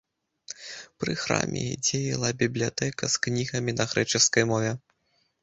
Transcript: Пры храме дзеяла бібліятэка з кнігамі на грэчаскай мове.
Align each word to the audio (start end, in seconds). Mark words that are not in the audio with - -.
Пры 1.03 1.13
храме 1.23 1.65
дзеяла 1.87 2.29
бібліятэка 2.41 3.11
з 3.17 3.23
кнігамі 3.27 3.71
на 3.79 3.89
грэчаскай 3.93 4.43
мове. 4.55 4.71